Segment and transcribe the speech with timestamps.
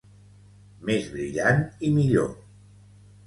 [0.89, 2.31] Més brillant i millor.